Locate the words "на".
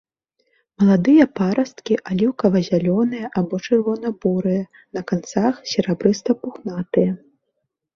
4.99-5.09